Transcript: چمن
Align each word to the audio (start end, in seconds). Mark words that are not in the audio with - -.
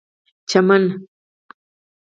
چمن 0.49 0.81